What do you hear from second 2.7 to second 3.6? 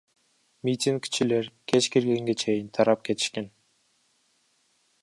тарап кетишкен.